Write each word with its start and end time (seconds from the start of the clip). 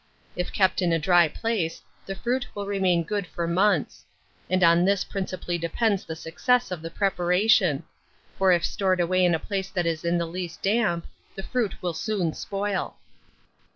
If 0.35 0.51
kept 0.51 0.81
in 0.81 0.91
a 0.91 0.97
dry 0.97 1.27
place, 1.27 1.83
the 2.07 2.15
fruit 2.15 2.47
will 2.55 2.65
remain 2.65 3.03
good 3.03 3.27
for 3.27 3.47
months; 3.47 4.03
and 4.49 4.63
on 4.63 4.83
this 4.83 5.03
principally 5.03 5.59
depends 5.59 6.05
the 6.05 6.15
success 6.15 6.71
of 6.71 6.81
the 6.81 6.89
preparation; 6.89 7.83
for 8.35 8.51
if 8.51 8.65
stored 8.65 8.99
away 8.99 9.23
in 9.23 9.35
a 9.35 9.37
place 9.37 9.69
that 9.69 9.85
is 9.85 10.03
in 10.03 10.17
the 10.17 10.25
least 10.25 10.63
damp, 10.63 11.05
the 11.35 11.43
fruit 11.43 11.79
will 11.83 11.93
soon 11.93 12.33
spoil. 12.33 12.95